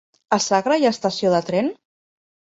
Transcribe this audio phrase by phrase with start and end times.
[0.35, 1.69] A Sagra hi ha estació de tren?